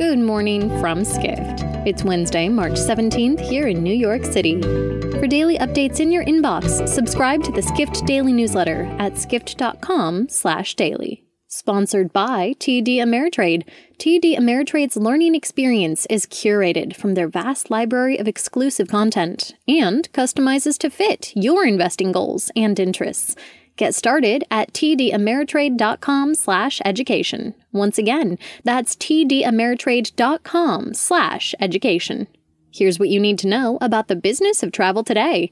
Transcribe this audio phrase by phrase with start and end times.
[0.00, 1.62] Good morning from Skift.
[1.84, 4.58] It's Wednesday, March 17th here in New York City.
[4.62, 11.24] For daily updates in your inbox, subscribe to the Skift Daily newsletter at skift.com/daily.
[11.48, 13.64] Sponsored by TD Ameritrade.
[13.98, 20.78] TD Ameritrade's learning experience is curated from their vast library of exclusive content and customizes
[20.78, 23.36] to fit your investing goals and interests.
[23.80, 27.54] Get started at tdameritrade.com slash education.
[27.72, 32.28] Once again, that's tdameritrade.com slash education.
[32.70, 35.50] Here's what you need to know about the business of travel today.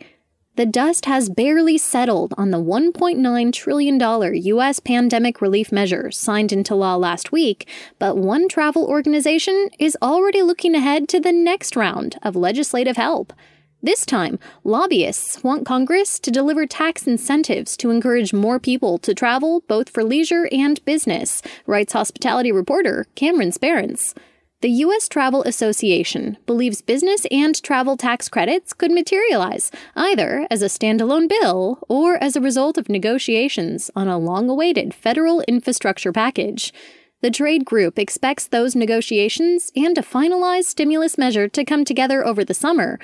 [0.56, 4.79] The dust has barely settled on the $1.9 trillion U.S.
[4.79, 7.67] pandemic relief measure signed into law last week,
[7.98, 13.33] but one travel organization is already looking ahead to the next round of legislative help.
[13.81, 19.63] This time, lobbyists want Congress to deliver tax incentives to encourage more people to travel
[19.69, 24.15] both for leisure and business, writes hospitality reporter Cameron Sperance.
[24.63, 25.09] The U.S.
[25.09, 31.79] Travel Association believes business and travel tax credits could materialize either as a standalone bill
[31.89, 36.73] or as a result of negotiations on a long awaited federal infrastructure package.
[37.20, 42.45] The trade group expects those negotiations and a finalized stimulus measure to come together over
[42.45, 42.98] the summer,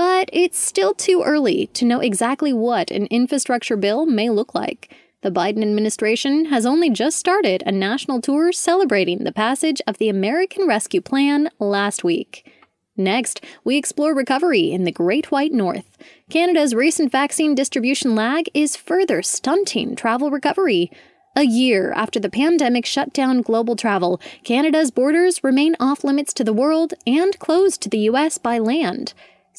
[0.00, 4.96] but it's still too early to know exactly what an infrastructure bill may look like.
[5.20, 10.08] The Biden administration has only just started a national tour celebrating the passage of the
[10.08, 12.50] American Rescue Plan last week.
[12.96, 15.98] Next, we explore recovery in the Great White North.
[16.30, 20.90] Canada's recent vaccine distribution lag is further stunting travel recovery.
[21.36, 26.42] A year after the pandemic shut down global travel, Canada's borders remain off limits to
[26.42, 28.38] the world and closed to the U.S.
[28.38, 29.12] by land.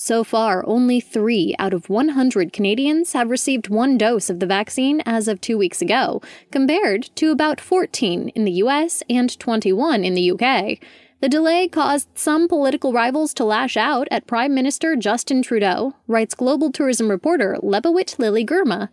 [0.03, 4.99] So far, only three out of 100 Canadians have received one dose of the vaccine
[5.05, 10.15] as of two weeks ago, compared to about 14 in the US and 21 in
[10.15, 10.79] the UK.
[11.19, 16.33] The delay caused some political rivals to lash out at Prime Minister Justin Trudeau, writes
[16.33, 18.89] global tourism reporter Lebawit Lily Girma.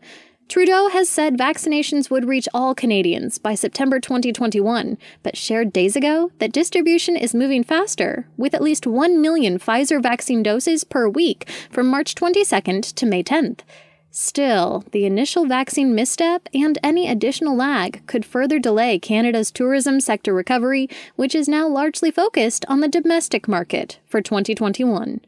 [0.49, 6.33] Trudeau has said vaccinations would reach all Canadians by September 2021, but shared days ago
[6.39, 11.51] that distribution is moving faster, with at least 1 million Pfizer vaccine doses per week
[11.71, 13.61] from March 22nd to May 10th.
[14.11, 20.33] Still, the initial vaccine misstep and any additional lag could further delay Canada's tourism sector
[20.33, 25.21] recovery, which is now largely focused on the domestic market for 2021.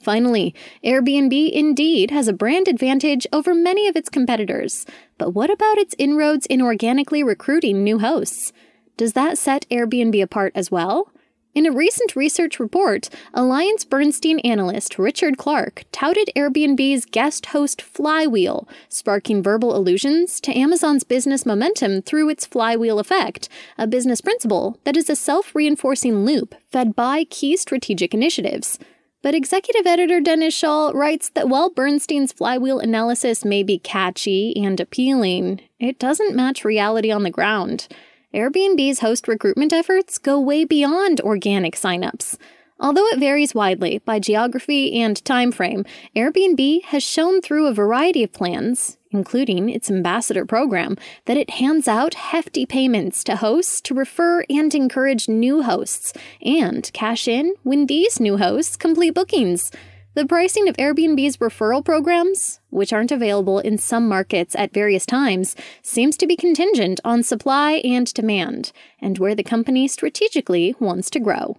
[0.00, 4.86] Finally, Airbnb indeed has a brand advantage over many of its competitors.
[5.18, 8.52] But what about its inroads in organically recruiting new hosts?
[8.96, 11.12] Does that set Airbnb apart as well?
[11.52, 18.68] In a recent research report, Alliance Bernstein analyst Richard Clark touted Airbnb's guest host flywheel,
[18.88, 24.96] sparking verbal allusions to Amazon's business momentum through its flywheel effect, a business principle that
[24.96, 28.78] is a self reinforcing loop fed by key strategic initiatives.
[29.22, 34.80] But executive editor Dennis Schaal writes that while Bernstein's flywheel analysis may be catchy and
[34.80, 37.86] appealing, it doesn't match reality on the ground.
[38.32, 42.38] Airbnb's host recruitment efforts go way beyond organic signups.
[42.78, 45.84] Although it varies widely by geography and time frame,
[46.16, 51.88] Airbnb has shown through a variety of plans, including its ambassador program, that it hands
[51.88, 56.12] out hefty payments to hosts to refer and encourage new hosts
[56.42, 59.70] and cash in when these new hosts complete bookings.
[60.14, 65.54] The pricing of Airbnb's referral programs, which aren't available in some markets at various times,
[65.82, 71.20] seems to be contingent on supply and demand, and where the company strategically wants to
[71.20, 71.58] grow.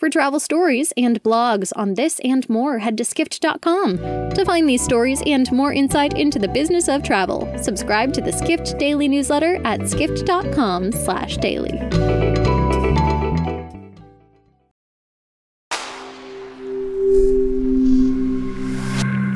[0.00, 3.98] For travel stories and blogs on this and more, head to skift.com.
[4.30, 8.32] To find these stories and more insight into the business of travel, subscribe to the
[8.32, 11.76] Skift Daily newsletter at skift.com/daily.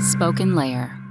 [0.01, 1.03] Spoken Layer